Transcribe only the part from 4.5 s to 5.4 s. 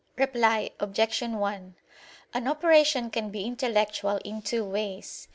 ways.